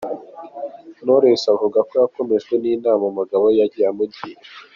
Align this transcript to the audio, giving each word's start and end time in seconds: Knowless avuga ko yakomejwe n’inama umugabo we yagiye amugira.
Knowless 1.01 1.43
avuga 1.53 1.79
ko 1.87 1.93
yakomejwe 2.01 2.53
n’inama 2.61 3.03
umugabo 3.11 3.43
we 3.47 3.53
yagiye 3.59 3.85
amugira. 3.91 4.39